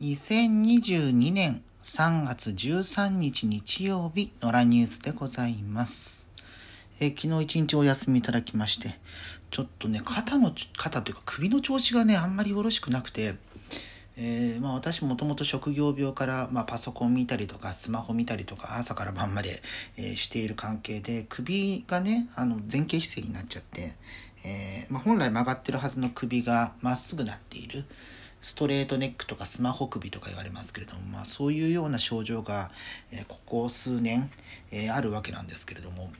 [0.00, 6.30] 2022年3月13日日曜日のラニュースでございます。
[7.00, 8.96] え昨日一日お休みいただきまして、
[9.50, 13.34] ちょっとね、肩の、肩というか首の調子がね、あんまりよろしくなくて、
[14.16, 19.62] えーまあ、私もともと職業病から、まあ、パソコン見たりとかスマホ見たりとか朝から晩まで、
[19.96, 23.82] えーしている関係で首がねあの前傾姿勢になっちゃって、
[24.44, 27.84] えまあ、本来曲がってるはずの首がまっすぐなっている
[28.40, 32.70] ストレートネックとかスマホ首とか言われますけれども、まあ、そういうような症状が、
[33.10, 34.30] えここ数年、
[34.70, 36.10] えあるわけなんですけれども。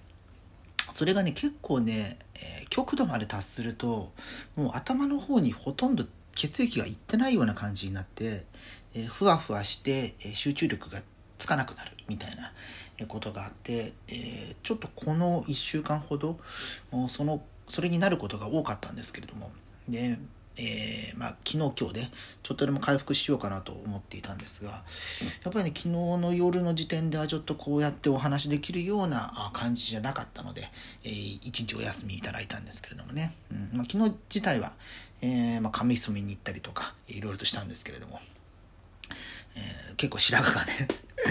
[0.90, 4.10] それがね結構ね、え極度まで達すると
[4.56, 8.44] もう頭の方にほとんど血液がいってないような感じになって、
[8.94, 11.00] えふわふわして、え集中力が
[11.36, 16.38] つかなくなるみたいなことがあって、えーちょっとこの1週間ほど
[16.90, 19.50] もうそのそれになることが多かったんですけれども
[19.88, 20.18] で、
[20.58, 22.00] えーまあ、昨日今日で
[22.42, 30.62] ちょっとでも回復しようかなと思っていたんですがやっぱりね昨日の夜の時点ではちょっとこうやってお話できるような感じじゃなかったので、
[31.04, 34.72] えー一日お休みいただいたんですけれどもね、うんまあ、昨日自体は、
[35.22, 38.20] えーまあ、髪染めに行ったりとかいろいろとしたんですけれども、
[39.56, 40.88] え結構白髪がね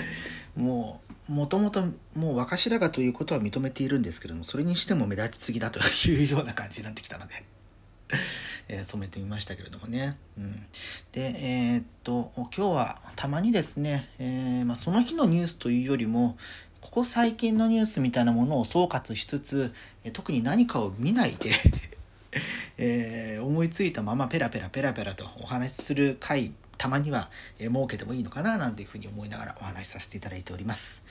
[0.56, 1.84] もうもともと
[2.16, 7.44] もう若白髪ということは認めているんですけれどもそれにしても目立ちすぎだというような感じになってきたので。
[8.70, 10.18] えー染めてみましたけれどもね。
[10.38, 10.54] うん、
[11.12, 16.38] で、えーっと、今日はたまにですね、えまあ、その日のニュースというよりも、
[16.82, 21.50] ここ最近のニュースみたいなものを総括しつつ、え特に何かを見ないで、
[22.78, 31.04] えー思いついたままペラペラペラペラとお話しする回、たまには、えー設けてもいいのかななんていうふうに思いながらお話しさせていただいております。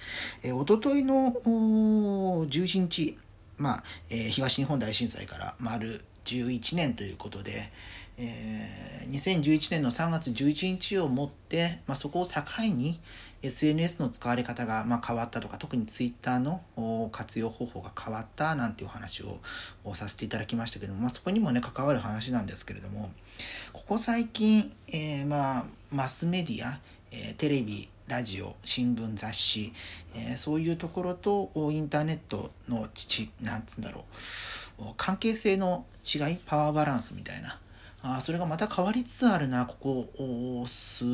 [0.42, 3.18] えー、おとといの11日、
[3.56, 7.70] まあえー東日本大震災から丸11年ということで、
[8.19, 12.41] えー2011年の3月11日をもって、まあ、そこを境
[12.74, 12.98] に
[13.42, 16.60] SNS の使われ方がまあ変わったとか特に Twitter の
[17.12, 19.38] 活用方法が変わったなんていうお話を
[19.94, 23.10] させていただきましたけども、まあ、そこにもね関わる話なんですけれども
[23.72, 26.78] ここ最近、えーまあ、マスメディア、
[27.12, 29.72] えーテレビラジオ新聞雑誌、
[30.14, 34.04] えーそういうところとインターネットの父なんつうんだろう
[34.97, 37.59] 関係性の違いパワーバランスみたいな
[38.03, 39.76] あそれがまた変わりつつあるなこ
[40.16, 41.04] こ数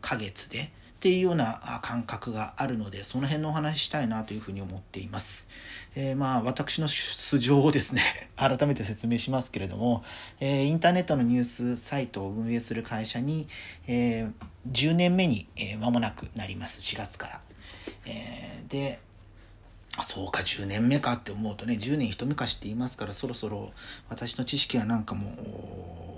[0.00, 0.58] ヶ月で
[0.98, 5.48] っていうような感覚があるのでその辺のお話ししたいなというふうに思っています。
[5.94, 8.02] えーまあ私の素性をですね
[8.36, 10.02] 改めて説明しますけれども、
[10.40, 13.46] えーインターネットのニュースサイトを運営する会社に、
[13.86, 14.32] えー
[14.72, 17.40] 10年目に、えー間もなくなります4月から。
[18.06, 18.98] えーで
[20.02, 23.70] そうか10年目かって思うとね10年一昔って言いますからそろそろ
[24.08, 25.30] 私の知識はなんかも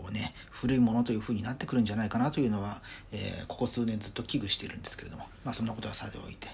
[0.08, 2.82] うね古いものというふうになってくるんじゃないかなというのは、
[3.12, 5.24] えーここ数年ずっと危惧してるんですけれども。
[5.44, 6.48] まあそんなことはさておいて。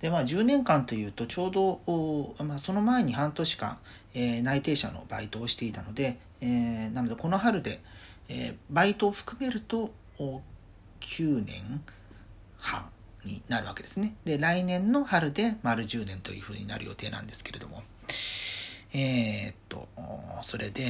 [0.00, 3.78] でまあ10年間というとちょうど、まあ、その前に半年間、
[4.14, 7.80] えー内定者のバイトをしていたので、えーなのでこの春で、
[8.28, 11.82] えバイトを含めると9年
[12.58, 12.86] 半。
[13.24, 14.16] になるわけですね。
[14.24, 17.82] で、来年の春で丸10年というふうになる予定なんですけれども。
[18.96, 19.88] えーっと、
[20.42, 20.84] それで、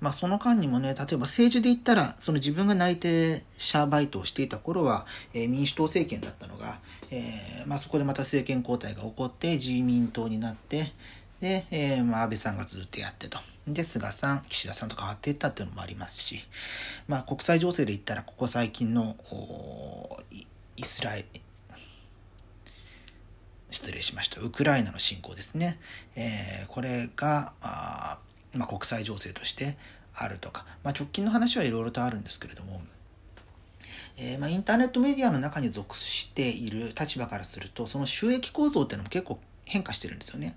[0.00, 6.78] まあその間にもね、例えば政治で言ったら、その自分が内定者バイトをしていた頃は、えー民主党政権だったのが、
[7.10, 10.92] えーまあそこでまた政権交代が起こって自民党になって、
[11.40, 13.38] で、えーまあ安倍さんがずっとやってと。
[13.66, 16.38] で、菅さん、岸田さんと変わっていったっていうのもありますし、
[17.08, 19.16] まあ国際情勢で言ったら、ここ最近の、
[20.76, 21.26] イスラエル、
[23.70, 24.40] 失礼しました。
[24.40, 25.78] ウクライナの侵攻ですね。
[26.16, 28.18] えーこれが、あ
[28.54, 29.76] まあ、国際情勢として
[30.14, 32.80] あるとか、まあ、直近の話はいろいろとあるんですけれども、
[34.18, 40.56] えーまあ、インターネットメディアの中に属している立場からするとその収益構造っていうのも結構変化してるんですよね。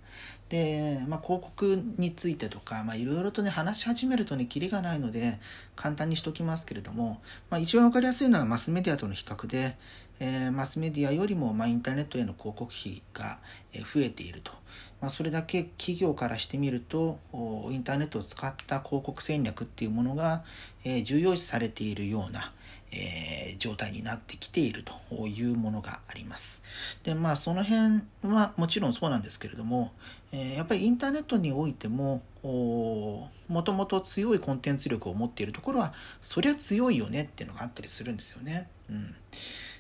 [0.50, 5.40] で、まあ、広告についてとか、まあ、いろいろとね話し始めるとねキリがないので
[5.76, 9.76] 簡単にしときますけれども、まあ、一番わかりやすいのはマスメディアとの比較で、
[10.20, 13.40] えーマスメディアよりも、まあ、インターネットへの広告費が
[13.74, 14.52] え増えていると。
[15.02, 17.20] まあ、それだけ企業からしてみると
[17.72, 20.44] インターネットを使った広告戦略っていうものが、
[20.84, 22.52] えー重要視されているような、
[22.92, 26.64] えー状態になってきているというものがあります。
[27.04, 29.92] でまあその辺はもちろんそうなんですけれども、
[30.32, 38.68] えやっぱりインターネットにおいてももともと強いコンテンツ力を持っているところはそりゃ強いよねっていうのがあったりするんですよね。
[38.90, 39.16] うん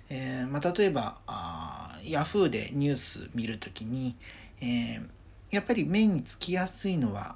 [0.09, 4.15] えーまあ、例えばあヤフーでニュース見るときに、
[4.61, 5.09] えー
[5.51, 7.35] やっぱり目につきやすいのは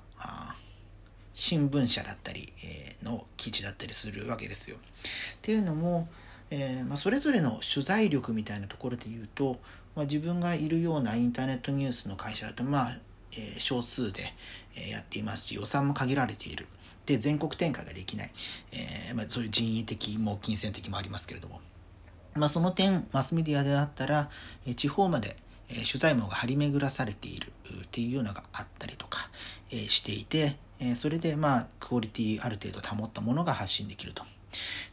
[1.33, 4.77] 新聞社だったり、えーの記事だったりするわけですよ。
[4.77, 4.79] っ
[5.41, 6.07] ていうのも、
[6.51, 9.57] えーまあ、それぞれの取材力みたいなところで言うと、
[9.95, 12.97] まあ、自分がいるようなインターネットニュースの会社だとまあ、
[13.31, 14.21] えー、少数で
[14.91, 16.67] やっていますし予算も限られている。
[17.05, 18.31] で全国展開ができない、
[19.09, 21.59] えま、そういう人為的も金銭的もありますけれども、
[22.35, 24.29] まあ、その点マスメディアであったら、
[24.75, 25.35] 地方まで
[25.69, 27.51] 取材網が張り巡らされている
[27.83, 29.29] っていうのがあったりとか、
[29.69, 30.57] していて、
[30.95, 34.23] それでまあクオリティある程度保ったものが発信できると。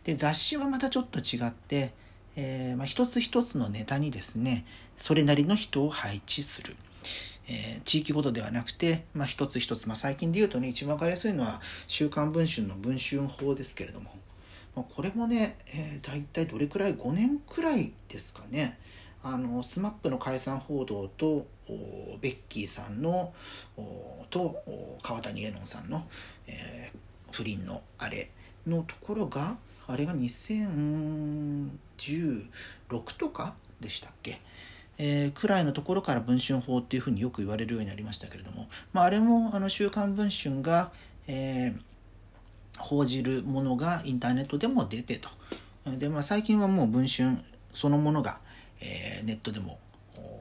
[0.04, 1.92] で雑誌はまたちょっと違って、
[2.36, 4.64] えー、まあ、一つ一つのネタにですね
[4.96, 6.76] それなりの人を配置する。
[7.48, 14.14] えー、地域ごとではなくて、まあ、一つ一つ、まあ、最近で言うとね一番分かりやすいのは「週刊文春」の文春法ですけれども、
[14.74, 18.78] まあ、これもね、えー、大体どれくらい？5年くらいですかね。
[19.22, 21.46] あの SMAP の解散報道と
[22.20, 23.34] ベッキーさんの
[24.30, 24.62] と
[25.02, 26.06] 川谷絵音さんの、
[26.46, 28.30] えー、不倫のあれ
[28.66, 31.70] のところがあれが2016
[33.18, 34.40] とかでしたっけ、
[34.98, 40.92] えー、くらいのところから文春法っていうふうによく言われるようになりましたけれども、まあ、あれもあの週刊文春が、
[41.26, 41.80] えー、
[42.80, 45.28] 報じるものがインターネットでも出てと。
[45.86, 47.36] でまあ、最近はもう文春
[47.72, 48.40] そのものが
[48.80, 49.78] えー、ネットでも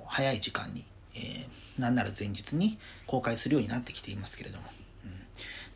[0.08, 4.66] 早い時間に、えー、なんなら前日に公開するようになってきていますけれども、
[5.06, 5.12] うん、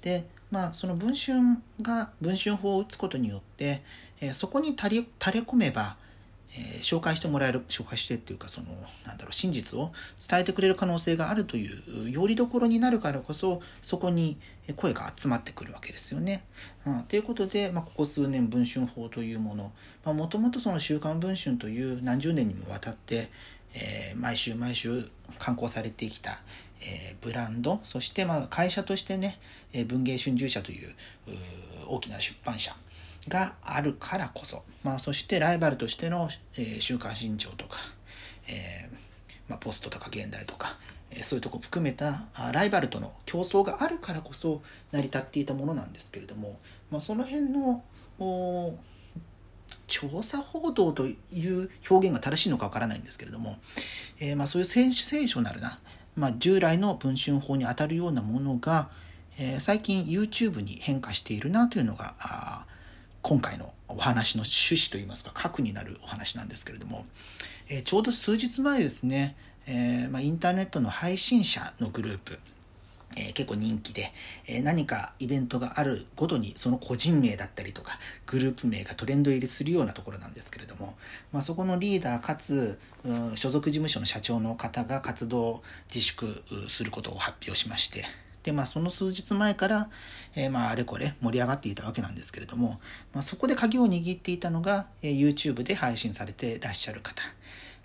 [0.01, 1.37] でまあその文春
[1.81, 3.81] が文春法を打つことによって、
[4.21, 5.97] えー、そこに垂れ垂れ込めば
[6.55, 8.67] えー、紹介してもらえる紹介してっていうかその
[9.05, 9.91] なんだろう真実を
[10.29, 11.67] 伝えてくれる可能性があるとい
[12.07, 14.37] うよりどころになるからこそそこに
[14.75, 16.43] 声が集まってくるわけですよね。
[16.85, 19.55] うん、ということで、まあ、ここ数年文春法というも
[20.05, 23.29] のもともとその「週刊文春」という何十年にもわたって、
[23.73, 25.09] えー、毎週毎週
[25.39, 26.41] 刊行されてきた、
[26.81, 29.39] えー、ブランドそしてまあ会社としてね
[29.73, 30.93] え文藝春秋社という
[31.87, 32.75] 大きな出版社
[33.29, 37.77] があるからこそ、まあ、そしてライバルとしての「えー、週刊新潮」とか、
[38.47, 39.03] えー
[39.49, 40.77] まあ、ポストとか現代とか、
[41.11, 42.23] えー、そういうとこ含めた
[42.53, 44.61] ライバルとの競争があるからこそ
[44.91, 46.59] 成り立っていたものなんですけれども、
[46.91, 47.83] まあ、その辺の
[49.87, 51.15] 調査報道とい
[51.47, 53.55] う表現が正しいのかわからないんですけれども、
[54.19, 55.79] えー、まあそういうセンセーショナルな、
[56.15, 58.89] まあ、従来の文春法にあたるようなものが、
[59.39, 62.65] えー、最近 YouTube に変化しているなというのがあ
[63.23, 67.05] 今回のお話の趣旨といいますか核になるお話なんですけれども、
[67.69, 69.35] えー、ちょうど数日前ですね、
[69.65, 72.37] えー、まあ、インターネットの配信者のグループ
[73.15, 74.11] えー、結構人気で、
[74.47, 80.95] えー、何かイベントがあるごとにその個人名だったりとかグループ名がトレンド入りするようなところなんですけれども、
[81.31, 82.79] まあ、そこのリーダーかつ
[83.35, 85.61] 所属事務所の社長の方が活動
[85.93, 88.03] 自粛することを発表しまして
[88.43, 89.89] で、まあ、その数日前から、
[90.35, 92.79] えー、まあ、あれこれ盛り上がっていたわけなんですけれども、
[93.13, 97.23] まあ、そこで鍵を握っていたのが、えー、YouTube で配信されてらっしゃる方。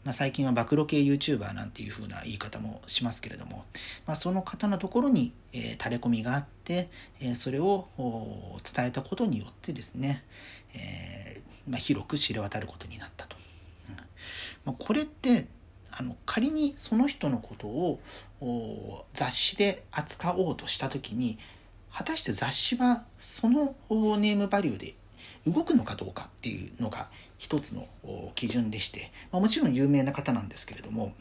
[0.05, 3.65] まあ、最近は暴露系 YouTuber なんていう風な言い方もしますけれども、
[4.07, 6.89] まあ、その方のところに、えー、垂れ込みがあって、
[7.21, 7.89] えー、それを
[8.63, 10.25] 伝えたことによってですね、
[10.75, 13.37] えー、まあ、広く知れ渡ることになったと。
[13.91, 13.97] うん
[14.65, 15.47] まあ、これって
[15.99, 18.01] あの仮にその人のことを
[19.13, 21.39] 雑誌で扱おうとした時に
[21.93, 24.95] 果たして雑誌はそのネームバリューで
[25.47, 27.87] 動くのかどうかっていうのが一つの
[28.37, 31.15] 基準でして、まあ、もちろん有名な方なんですけれども、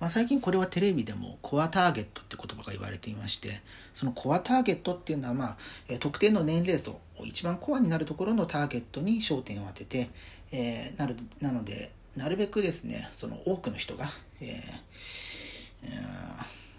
[0.00, 3.60] まあ、最近これはテレビでもコアターゲットって言葉が言われていまして
[3.92, 5.56] そのコアターゲットっていうのは、まあ、
[6.00, 10.08] 特定の年齢層一番コアになるところのターゲットに焦点を当てて、
[10.52, 14.06] えー、なるなのでなるべくですねその多くの人が、
[14.40, 14.52] えーえ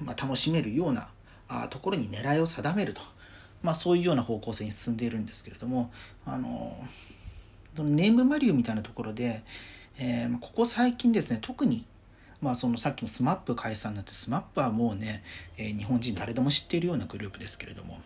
[0.02, 1.10] ー、まあ、楽しめるような
[1.48, 3.02] あところに狙いを定めると、
[3.62, 5.92] まあ、そういうような方向性に進んでいるんですけれども
[6.26, 6.76] あの
[7.78, 9.44] ネームバリューみたいなところで、
[10.00, 11.86] えー、ここ最近ですね特に
[12.40, 15.24] まあ、そのさっきの SMAP 解散になって SMAP はもうね、
[15.58, 18.00] えー、日本人誰でも知っているようなグループですけれども、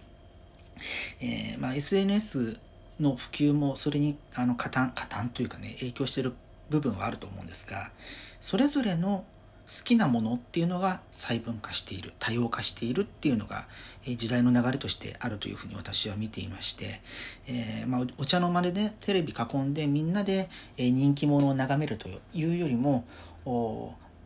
[1.20, 2.58] えーまあ、SNS
[3.00, 6.34] の普及もそれにあの加担加担というかね影響している
[6.72, 7.92] 部分はあると思うんですが
[8.40, 9.26] それぞれの
[9.68, 13.68] 好きなものっていうのが細分化している多様化しているっていうのが
[14.04, 17.00] 時代の流れとしてあるというふうに私は見ていまして、
[17.48, 23.06] えー、まあ、お茶の間でねテレビ囲んでみんなで人気者を眺めるというよりも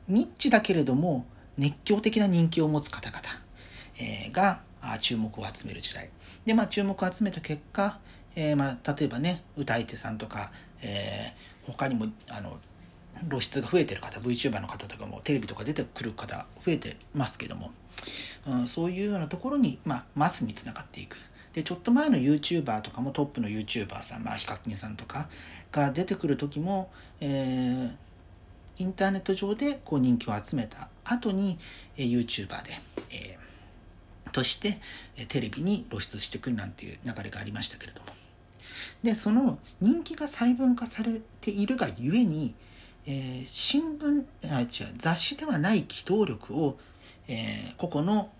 [0.07, 1.25] ニッチだけれども
[1.57, 3.21] 熱狂的な人気を持つ方々、
[3.99, 4.61] えーが
[4.99, 6.09] 注目を集める時代。
[6.45, 7.99] でまあ注目を集めた結果、
[8.35, 10.51] えー、まあ例えばね歌い手さんとか、
[10.81, 12.57] えー他にもあの
[13.29, 17.71] 露出が増えてる方 VTuber の方とかもテレビとか出てくる方増えてますけども、
[18.47, 21.17] うん、そういうようなところに、まあ、マスにつながっていく。
[21.53, 25.29] でちょっと前の YouTuber とかもトップの YouTuber さん、まあ、ヒカキンさんとか
[25.71, 27.91] が出てくる時も、えー、
[28.75, 31.57] インターネット上でこう人気を集めた後に、
[31.95, 34.79] えー、YouTuber で、えー、として、
[35.15, 38.24] え、テレビに露出してくるなんていう流れがありましたけれども。
[39.05, 42.55] でその人気が細分化されているがゆえに、
[43.05, 46.77] えー、新聞あ違う雑誌ではない機動力を、
[47.27, 48.31] えー、個々の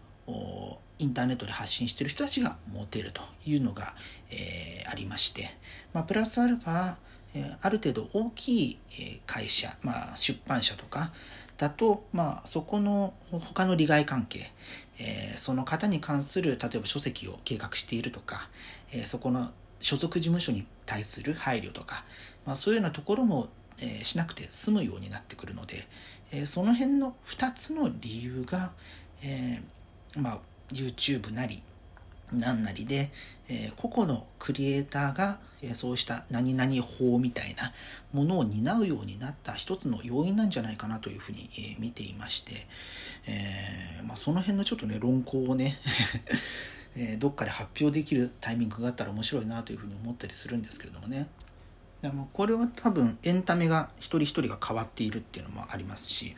[0.98, 3.94] インターネットで発信している人たちが持てるというのが、
[4.32, 5.52] えー、ありまして、
[5.94, 6.96] まあ、プラスアルファ、
[7.36, 8.80] えー、ある程度大きい
[9.28, 11.12] 会社、まあ、出版社とか
[11.58, 14.52] だと、まあ、そこの他の利害関係、
[15.00, 18.50] えー、その方に関する例えば書籍を計画しているとか、
[18.92, 19.52] えー、そこの
[19.86, 22.04] 所属事務所に対する配慮とか、
[22.44, 23.50] まあ、そういうようなところも、
[23.80, 25.76] えー、しなくて済むようになってくるので、
[26.32, 28.72] えー、その辺の2つの理由が、
[29.24, 30.40] えー、まあ
[30.72, 31.62] YouTube なり
[32.34, 33.12] 何なりで、
[33.48, 37.72] え、個々のクリエイターが、え、そうした何々法みたいな
[38.12, 42.54] ものを担うようになった一つの要因なんじゃないかなというふうに、え、見ていまして、
[43.28, 45.80] えまあ、その辺のちょっとね論考をね
[46.98, 51.28] えどっかで発表できるタイミングがあったら面白いなというふうに思ったりするんですけれどもね。
[52.02, 56.36] でもこれは多分エンタメが一人一人が変わっているっていうのもありますし、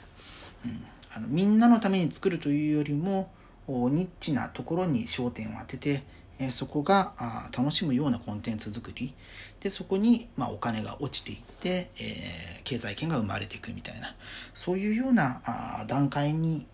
[0.65, 0.71] うん、
[1.15, 3.29] あのみんなのために作るというよりも
[3.67, 6.03] ニッチなところに焦点を当てて、
[6.39, 9.13] えそこがあ楽しむようなコンテンツ作り。
[9.59, 14.15] でそこに、まあ、お金が落ちていって、えー、経済圏が生まれていくみたいな。
[14.53, 16.65] そういうようなあ段階に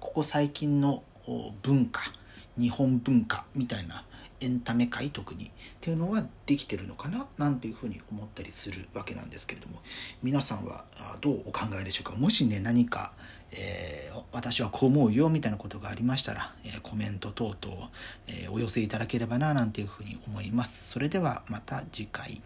[0.00, 1.02] ここ最近の
[1.62, 2.00] 文化
[2.58, 4.04] 日本文化みたいな
[4.40, 5.48] エンタメ界特にっ
[5.80, 9.80] ていうのはできてるのかななんていうふうに思ったりするわけなんですけれども
[10.22, 10.84] 皆さんは
[11.20, 12.16] どうお考えでしょうか？
[12.16, 13.12] もしね何か
[13.50, 17.90] えー、私はこう思うよみたいなことがありましたら、えー、コメント等々、
[18.26, 20.90] えー、お寄せいただければななんていうふうに思います。
[20.90, 22.42] それではまた次回。